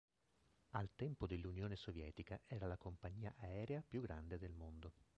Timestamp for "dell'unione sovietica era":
1.27-2.65